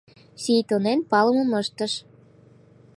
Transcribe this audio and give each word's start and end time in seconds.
Сийтонен 0.43 0.99
палымым 1.11 1.49
ыштыш. 1.61 1.93